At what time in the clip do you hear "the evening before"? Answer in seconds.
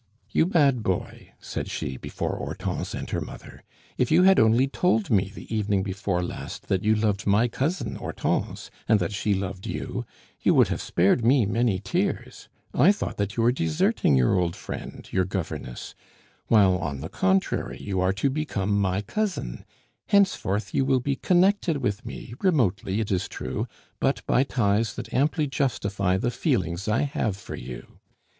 5.31-6.23